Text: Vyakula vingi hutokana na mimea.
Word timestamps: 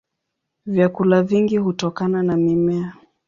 Vyakula 0.65 1.23
vingi 1.23 1.57
hutokana 1.57 2.23
na 2.23 2.37
mimea. 2.37 2.93